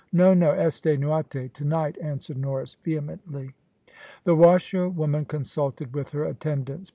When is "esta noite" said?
0.53-1.53